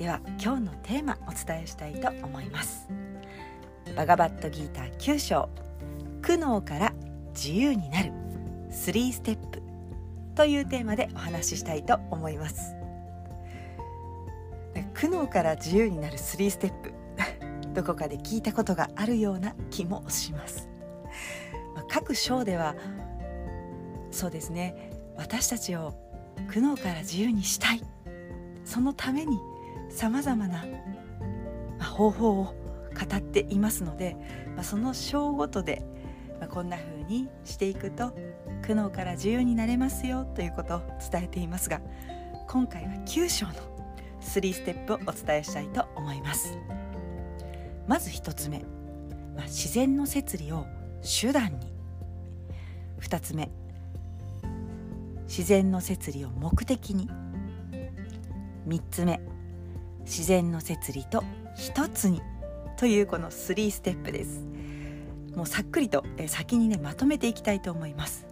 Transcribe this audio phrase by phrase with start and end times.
[0.00, 2.88] では今日のテーマお伝えしたいと思います。
[3.94, 5.50] バガバットギーター9章
[6.22, 6.94] 苦悩から
[7.34, 8.10] 自由になる。
[8.70, 9.60] 3ステップ
[10.34, 12.74] というテーマでお話ししたいと思います。
[14.94, 16.94] 苦悩から自由になる3ステップ。
[17.74, 20.70] どこかで聞いたことがあるような気もします。
[21.90, 22.74] 各章では
[24.10, 24.92] そうですね。
[25.18, 25.92] 私たちを
[26.48, 27.82] 苦悩から自由にしたい。
[28.64, 29.38] そのために
[29.90, 30.64] さまざまな
[31.84, 34.16] 方法を語っていますので、
[34.54, 35.82] まあ、その章ごとで、
[36.38, 38.12] まあ、こんな風にしていくと
[38.62, 41.80] 苦悩から自由になれますよということを伝えていますが
[42.48, 43.52] 今回は9章の
[44.20, 46.58] 3ステップをお伝えしたいと思います。
[47.86, 48.58] まず1つ目、
[49.34, 50.66] まあ、自然の摂理を
[51.02, 51.72] 手段に。
[53.00, 53.50] 2つ目
[55.24, 57.08] 自然の摂理を目的に。
[58.68, 59.20] 3つ目
[60.10, 61.22] 自然の摂理と
[61.56, 62.20] 1つに
[62.76, 64.44] というこの3ステップです。
[65.36, 68.26] もうさっくりと先にねまとめていきたいと思います。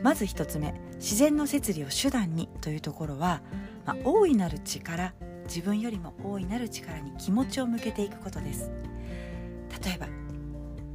[0.00, 3.42] まず1つ目自然の摂理を手段にというところは、
[3.84, 5.12] まあ、大いなる力
[5.44, 8.70] 自分よりも大いなる力に気持ちを向けていくことです。
[9.84, 10.08] 例えば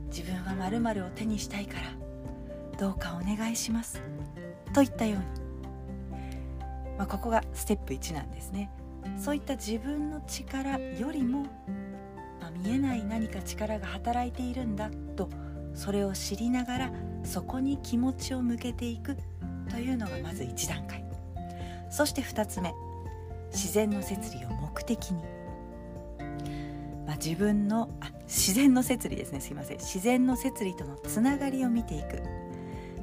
[0.07, 4.01] 自分は〇〇を手にしたいからどうかお願いします。
[4.73, 5.25] といったように、
[6.97, 8.71] まあ、ここがステップ1なんですね。
[9.17, 11.43] そういった自分の力よりも、
[12.41, 15.29] まあ、見えない何か力が働いているんだと
[15.73, 16.91] それを知りながら
[17.23, 19.17] そこに気持ちを向けていく
[19.69, 21.05] というのがまず1段階。
[21.89, 22.73] そして2つ目
[23.51, 25.23] 自然の摂理を目的に、
[27.07, 29.39] まあ、自分のあ自然の摂理ですね。
[29.39, 29.77] すいません。
[29.77, 32.17] 自然の摂理とのつながりを見ていく、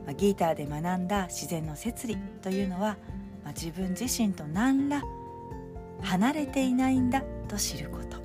[0.04, 2.96] まあ、ギーターで学んだ自然の摂理というのは、
[3.44, 5.02] まあ、自分自身と何ら
[6.02, 8.18] 離れていないんだと知ること。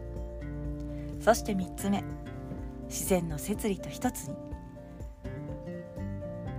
[1.22, 2.04] そして3つ目。
[2.88, 4.36] 自然の摂理と一つに。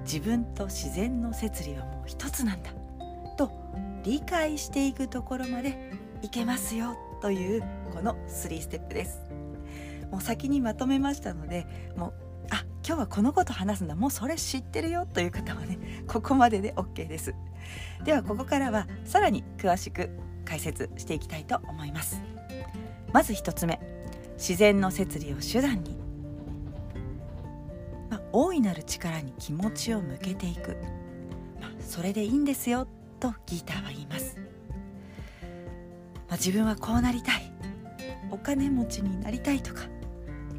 [0.03, 2.71] 自分と自然の摂理はもう一つなんだ。
[3.37, 3.51] と
[4.05, 5.93] 理解していくところまで
[6.23, 7.63] いけますよという
[7.93, 9.23] この3ステップです。
[10.11, 12.13] もう先にまとめましたのでもう
[12.51, 13.95] あ今日はこのこと話すんだ。
[13.95, 17.35] もうそれ知ってるよという方はねここまでで OK です。
[18.05, 20.11] ではここからはさらに詳しく
[20.49, 22.23] 解説していきたいと思います。
[23.13, 23.79] まず1つ目
[24.37, 25.99] 自然の摂理を手段に、
[28.09, 30.77] まあ、大いなる力に気持ちを向けていく、
[31.61, 32.87] まあ、それでいいんですよ
[33.21, 34.39] とギーターは言います、
[36.29, 37.53] まあ、自分はこうなりたい。
[38.31, 39.83] お金持ちになりたいとか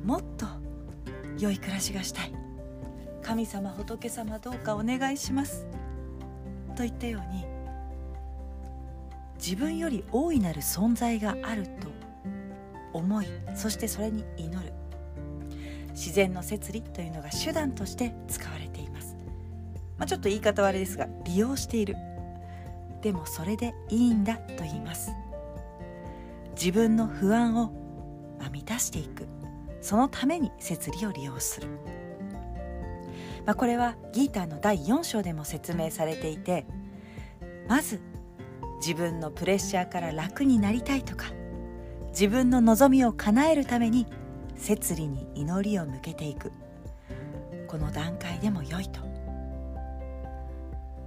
[0.03, 0.45] もっと
[1.37, 2.33] 良い暮らしがしたい。
[3.21, 5.67] 神様仏様どうかお願いします。
[6.75, 7.48] といったように
[9.39, 11.87] 自分より大いなる存在があると
[12.93, 14.73] 思いそしてそれに祈る。
[15.91, 19.17] 自然の摂理というのが手段として使われています、
[19.97, 21.95] まあ、ちょっと言い方はあれですが利用している。
[23.01, 25.11] でもそれでいいんだと言います。
[26.51, 27.71] 自分の不安を
[28.51, 29.27] 満たしていく。
[29.81, 31.67] そのために摂理を利用する、
[33.45, 36.65] まあ、これはギーターの第4章でも説明されていて
[37.67, 38.01] まず
[38.79, 41.25] 自分のプレッシャーから楽になりたいとか
[42.09, 44.07] 自分の望みを叶えるために
[44.55, 46.51] 摂理に祈りを向けていく。
[47.69, 48.99] この段階でも良いと、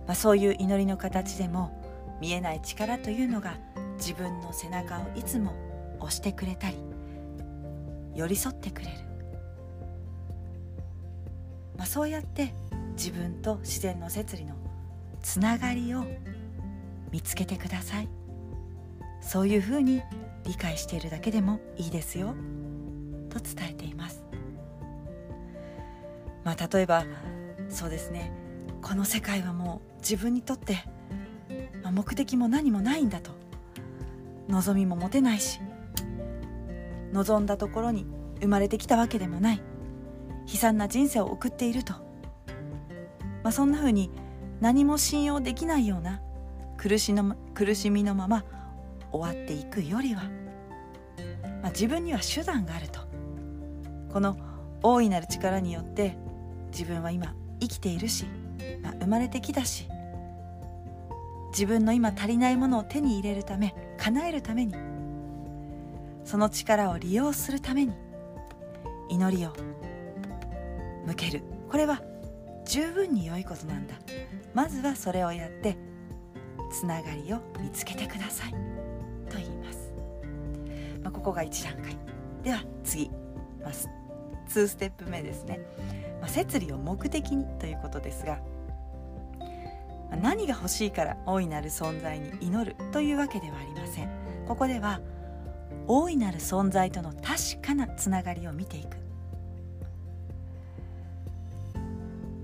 [0.06, 1.73] まあ、そういう祈りの形でも
[2.20, 3.56] 見えない力というのが
[3.97, 5.52] 自分の背中をいつも
[5.99, 6.76] 押してくれたり
[8.14, 8.93] 寄り添ってくれる、
[11.76, 12.55] まあ、そうやって
[12.97, 14.55] 自分と自然の摂理の
[15.20, 16.05] つながりを
[17.12, 18.09] 見つけてください。
[19.20, 20.03] そういうふうに
[20.44, 22.35] 理解しているだけでもいいですよ。
[23.31, 24.25] と伝えています。
[26.44, 27.05] まあ例えば
[27.69, 28.32] そうですね。
[28.82, 30.85] この世界はもう自分にとって、
[31.85, 33.31] まあ、目的も何もないんだと。
[34.49, 35.61] 望みも持てないし
[37.12, 38.06] 望んだところに
[38.41, 39.62] 生まれてきたわけでもない。
[40.53, 41.93] 悲惨な人生を送っていると、
[43.44, 44.11] まあ、そんなふうに
[44.61, 46.20] 何も信用できないような
[46.82, 48.43] 苦しの苦しみのまま
[49.12, 50.25] 終わっていくよりは、
[51.62, 52.99] まあ、自分には手段があると。
[54.12, 54.37] この
[54.82, 56.17] 大いなる力によって
[56.73, 58.26] 自分は今生きているし、
[58.82, 59.88] まあ、生まれてきたし
[61.52, 64.75] 自分の今足りないものを手に入れるため叶えるために
[66.25, 67.94] その力を利用するために
[69.08, 69.52] 祈りを
[71.06, 71.44] 向ける。
[71.70, 72.02] これは
[72.67, 73.94] 十分に良いことなんだ。
[74.52, 75.92] まずはそれをやって
[76.73, 78.51] つながりを見つけてください。
[79.31, 79.93] と言います、
[81.03, 81.97] まあ、ここが1段階。
[82.43, 83.09] では次、
[83.63, 83.71] まあ、
[84.49, 85.61] 2ステップ目ですね、
[86.21, 88.41] まあ、摂理を目的にということですが
[90.21, 94.11] 何が欲しいから大いなる存在に祈るというわけではありません。
[94.47, 95.01] ここでは
[95.87, 98.97] 大いなる存在との確かなつながりを見ていく、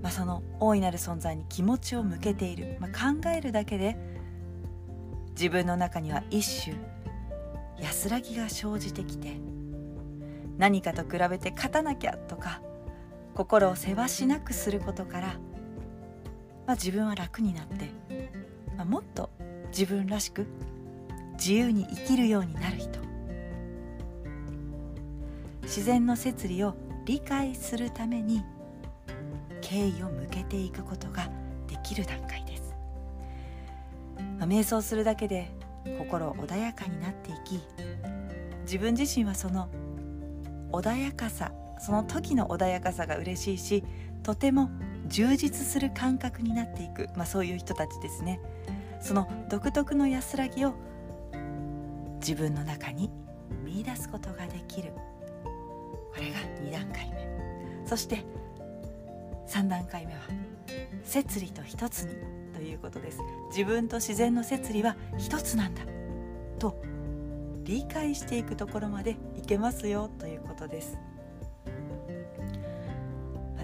[0.01, 3.97] まあ、その大いなる存在に気持ちを向けている、まあ、考えるだけで
[5.39, 6.75] 自分の中には一種
[7.79, 9.37] 安らぎが生じてきて
[10.57, 12.61] 何かと比べて勝たなきゃとか
[13.33, 15.27] 心をせわしなくすることから、
[16.67, 17.89] まあ、自分は楽になって、
[18.75, 19.29] まあ、もっと
[19.69, 20.45] 自分らしく
[21.35, 22.99] 自由に生きるようになる人。
[25.61, 26.75] 自然の摂理を
[27.05, 28.43] 理解するために
[29.61, 31.29] 敬意を向けていくことが
[31.67, 32.48] できる段階です、
[34.49, 35.51] 瞑想するだけで
[35.99, 37.61] 心穏やかになっていき
[38.63, 39.69] 自分自身はその
[40.71, 43.83] 穏やかさその時の穏やかさが嬉しいし
[44.23, 44.71] とても
[45.07, 48.39] 充実する感覚になっていく、まあ、そういう人たちですね。
[49.01, 50.75] その独特の安らぎを
[52.19, 53.09] 自分の中に
[53.63, 54.91] 見いだすことができる。
[56.13, 57.87] これが2段階目。
[57.87, 58.23] そして
[59.47, 60.19] 3段階目は
[61.03, 62.13] 摂理と一つに
[62.59, 63.21] ということです。
[63.55, 65.81] 自分と自然の摂理は一つなんだ。
[66.59, 66.75] と
[67.63, 70.97] 理解していくところまでいけますよということです。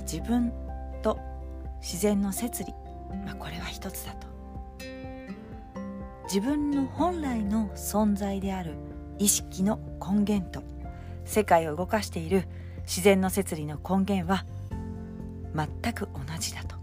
[0.03, 0.53] 自分
[1.01, 1.19] と
[1.81, 2.74] 自然の摂理、
[3.25, 4.27] まあ、これは一つだと。
[6.24, 8.75] 自分の本来の存在である。
[9.19, 10.63] 意識の根源と。
[11.25, 12.47] 世界を動かしている。
[12.83, 14.45] 自然の摂理の根源は
[15.53, 16.75] 全く同じだと。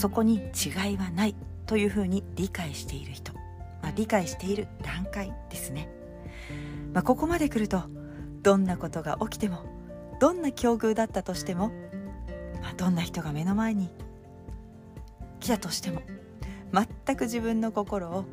[0.00, 1.34] そこに違いはない
[1.66, 3.34] というふうに理解している人、
[3.82, 5.90] まあ、理解している段階ですね、
[6.94, 7.82] まあ、ここまで来ると
[8.40, 9.58] どんなことが起きても
[10.18, 11.70] どんな境遇だったとしても、
[12.62, 13.90] まあ、どんな人が目の前に
[15.38, 16.00] 来たとしても
[16.72, 18.24] 全く自分の心を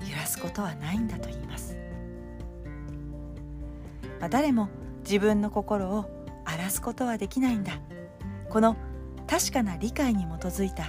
[0.00, 1.76] 揺らすことはないんだと言います。
[4.18, 4.68] まあ、誰も
[5.04, 6.10] 自分の心を
[6.44, 7.78] 荒らすことはできないんだ。
[8.50, 8.76] この
[9.28, 10.84] 確かな理解に基づいた、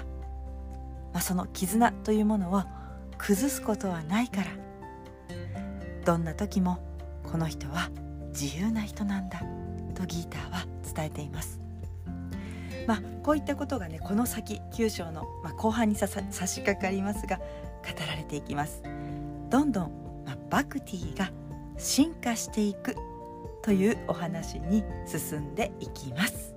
[1.14, 2.64] まあ、その絆というものを
[3.18, 4.48] 崩すことはないから
[6.06, 6.80] どんな時も
[7.24, 7.90] この人は
[8.30, 9.42] 自由な人なんだ
[9.96, 11.60] とギーターは伝えています。
[12.88, 16.16] まあ、こういったことがねこの先9章の、まあ、後半に差し
[16.62, 17.44] 掛かりますが語
[18.08, 18.82] られていきます。
[19.50, 21.32] どんどん、まあ、バクティが
[21.78, 22.96] 進化していく
[23.62, 26.57] というお話に進んでいきます